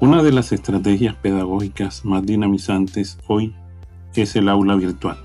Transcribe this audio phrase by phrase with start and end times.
[0.00, 3.54] Una de las estrategias pedagógicas más dinamizantes hoy
[4.14, 5.16] es el aula virtual,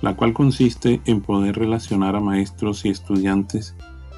[0.00, 3.76] la cual consiste en poder relacionar a maestros y estudiantes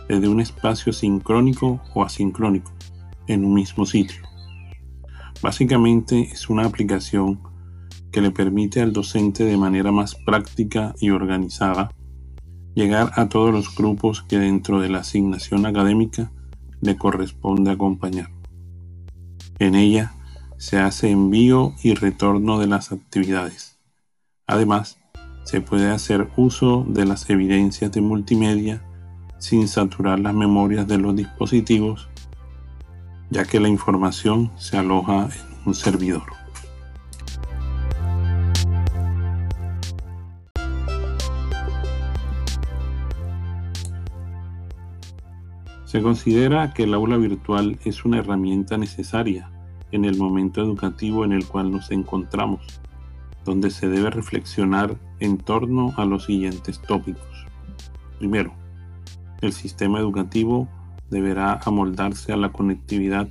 [0.08, 2.72] desde un espacio sincrónico o asincrónico
[3.26, 4.22] en un mismo sitio.
[5.42, 7.40] Básicamente es una aplicación
[8.12, 11.90] que le permite al docente de manera más práctica y organizada
[12.74, 16.30] llegar a todos los grupos que dentro de la asignación académica
[16.80, 18.35] le corresponde acompañar.
[19.58, 20.12] En ella
[20.58, 23.78] se hace envío y retorno de las actividades.
[24.46, 24.98] Además,
[25.44, 28.82] se puede hacer uso de las evidencias de multimedia
[29.38, 32.08] sin saturar las memorias de los dispositivos,
[33.30, 36.45] ya que la información se aloja en un servidor.
[45.86, 49.50] Se considera que el aula virtual es una herramienta necesaria
[49.92, 52.66] en el momento educativo en el cual nos encontramos,
[53.44, 57.46] donde se debe reflexionar en torno a los siguientes tópicos.
[58.18, 58.52] Primero,
[59.40, 60.68] el sistema educativo
[61.08, 63.28] deberá amoldarse a la conectividad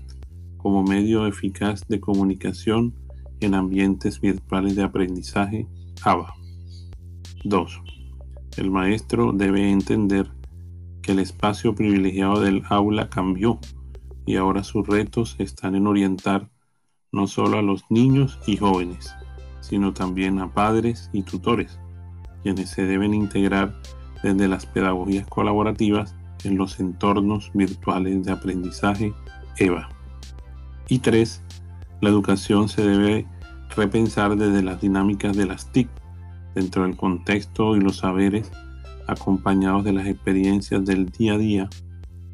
[0.56, 2.94] como medio eficaz de comunicación
[3.42, 5.68] en ambientes virtuales de aprendizaje
[6.04, 6.34] ABA.
[7.44, 7.82] 2.
[8.56, 10.32] El maestro debe entender
[11.06, 13.60] que el espacio privilegiado del aula cambió
[14.26, 16.50] y ahora sus retos están en orientar
[17.12, 19.14] no solo a los niños y jóvenes,
[19.62, 21.80] sino también a padres y tutores,
[22.42, 23.80] quienes se deben integrar
[24.24, 29.14] desde las pedagogías colaborativas en los entornos virtuales de aprendizaje
[29.58, 29.88] EVA.
[30.90, 31.44] Y 3.
[32.02, 33.28] La educación se debe
[33.76, 35.88] repensar desde las dinámicas de las TIC,
[36.56, 38.52] dentro del contexto y los saberes
[39.08, 41.70] acompañados de las experiencias del día a día,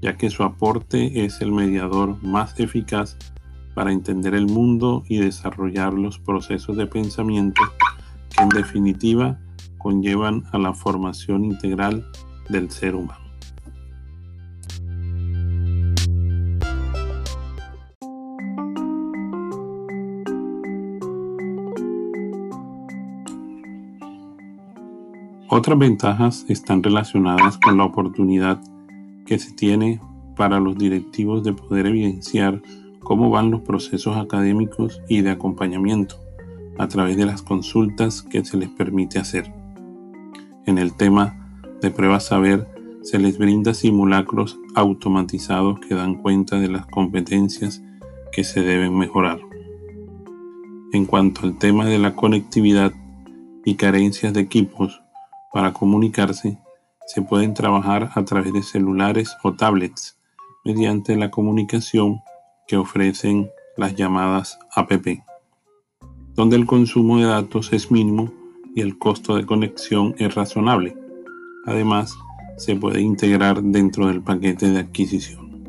[0.02, 3.17] ya que su aporte es el mediador más eficaz
[3.73, 7.61] para entender el mundo y desarrollar los procesos de pensamiento
[8.30, 9.39] que en definitiva
[9.77, 12.05] conllevan a la formación integral
[12.49, 13.30] del ser humano.
[25.54, 28.62] Otras ventajas están relacionadas con la oportunidad
[29.26, 30.00] que se tiene
[30.38, 32.62] para los directivos de poder evidenciar
[33.02, 36.16] cómo van los procesos académicos y de acompañamiento
[36.78, 39.54] a través de las consultas que se les permite hacer.
[40.67, 42.66] En el tema de pruebas saber
[43.02, 47.84] se les brinda simulacros automatizados que dan cuenta de las competencias
[48.32, 49.42] que se deben mejorar.
[50.94, 52.94] En cuanto al tema de la conectividad
[53.66, 55.01] y carencias de equipos,
[55.54, 56.58] para comunicarse,
[57.08, 60.17] se pueden trabajar a través de celulares o tablets
[60.64, 62.22] mediante la comunicación
[62.67, 65.23] que ofrecen las llamadas APP,
[66.36, 68.32] donde el consumo de datos es mínimo
[68.76, 70.95] y el costo de conexión es razonable.
[71.66, 72.16] Además,
[72.58, 75.66] se puede integrar dentro del paquete de adquisición.